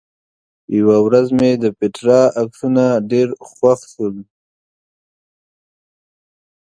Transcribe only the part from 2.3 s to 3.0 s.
عکسونه